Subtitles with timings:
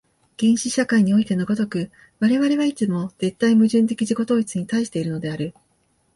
[0.37, 5.53] 原始社会においての如く、我々はいつも絶対矛盾的自己同一に対しているのである。